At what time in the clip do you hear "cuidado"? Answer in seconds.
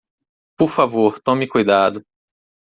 1.47-2.03